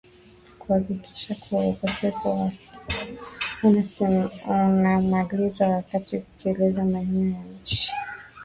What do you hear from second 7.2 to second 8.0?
ya nchi